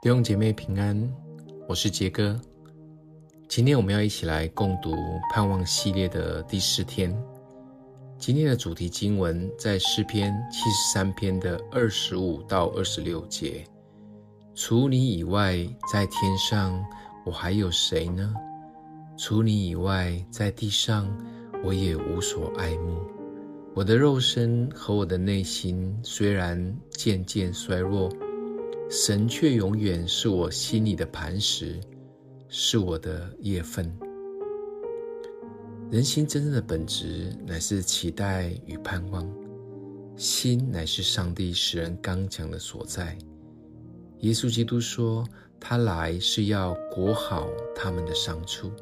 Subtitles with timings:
[0.00, 1.12] 弟兄姐妹平安，
[1.66, 2.40] 我是杰哥。
[3.48, 4.94] 今天我们要一起来共读
[5.34, 7.12] 盼望系列的第四天。
[8.16, 13.64] 今天的主题经文在诗篇七十三篇的二十五到二十六节。
[14.54, 15.56] 除你以外，
[15.92, 16.80] 在天上
[17.26, 18.32] 我还有谁呢？
[19.16, 21.12] 除你以外，在地上
[21.64, 23.00] 我也无所爱慕。
[23.74, 28.08] 我的肉身和我的内心虽然渐渐衰弱。
[28.90, 31.78] 神却永远是我心里的磐石，
[32.48, 33.94] 是我的夜分。
[35.90, 39.30] 人心真正的本质乃是期待与盼望，
[40.16, 43.16] 心乃是上帝使人刚强的所在。
[44.20, 45.22] 耶稣基督说，
[45.60, 48.72] 他来是要裹好他们的伤处。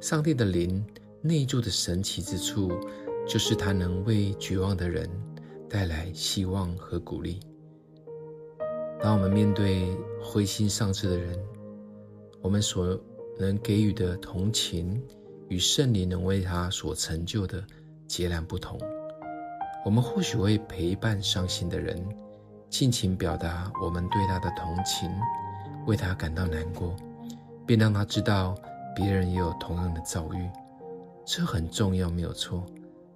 [0.00, 0.84] 上帝的灵
[1.20, 2.70] 内住的神奇之处，
[3.26, 5.10] 就是他能为绝望的人
[5.68, 7.40] 带来希望和鼓励。
[9.04, 11.38] 当我们面对灰心丧志的人，
[12.40, 12.98] 我们所
[13.38, 14.98] 能给予的同情
[15.48, 17.62] 与圣灵能为他所成就的
[18.08, 18.80] 截然不同。
[19.84, 22.02] 我们或许会陪伴伤心的人，
[22.70, 25.10] 尽情表达我们对他的同情，
[25.84, 26.96] 为他感到难过，
[27.66, 28.54] 并让他知道
[28.96, 30.48] 别人也有同样的遭遇。
[31.26, 32.64] 这很重要，没有错。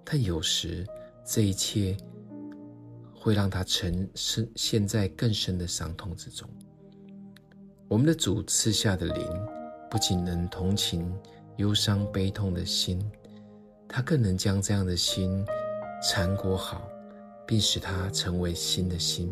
[0.05, 0.85] 但有时
[1.25, 1.97] 这一切，
[3.19, 6.49] 会让他沉深陷在更深的伤痛之中。
[7.87, 9.27] 我们的主赐下的灵，
[9.91, 11.13] 不仅能同情
[11.57, 12.99] 忧伤悲痛的心，
[13.87, 15.45] 他更能将这样的心
[16.01, 16.87] 缠裹好，
[17.45, 19.29] 并使它成为新的心。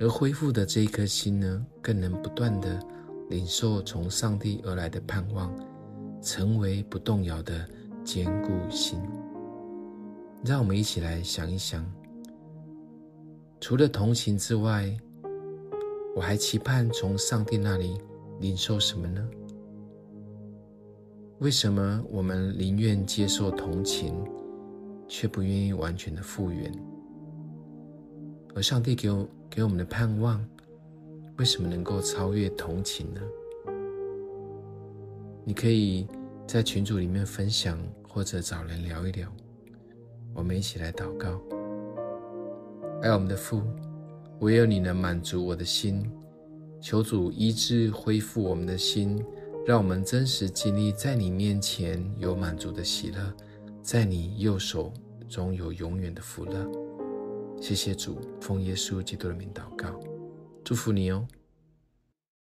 [0.00, 2.78] 而恢复的这一颗心呢，更能不断地
[3.30, 5.52] 领受从上帝而来的盼望，
[6.20, 7.66] 成为不动摇的
[8.04, 9.00] 坚固心。
[10.44, 11.84] 让我们一起来想一想。
[13.60, 14.96] 除了同情之外，
[16.14, 17.98] 我还期盼从上帝那里
[18.40, 19.28] 领受什么呢？
[21.40, 24.14] 为什么我们宁愿接受同情，
[25.06, 26.72] 却不愿意完全的复原？
[28.54, 30.44] 而上帝给我给我们的盼望，
[31.36, 33.20] 为什么能够超越同情呢？
[35.44, 36.06] 你可以
[36.46, 37.78] 在群组里面分享，
[38.08, 39.30] 或者找人聊一聊。
[40.34, 41.40] 我们一起来祷告。
[43.00, 43.62] 爱我们的父，
[44.40, 46.10] 唯有你能满足我的心。
[46.80, 49.24] 求主医治、恢复我们的心，
[49.64, 53.32] 让我们真实经历在你面前有满足的喜乐，
[53.82, 54.92] 在你右手
[55.28, 56.68] 中有永远的福乐。
[57.60, 59.98] 谢谢主，奉耶稣基督的名祷告，
[60.64, 61.26] 祝福你哦。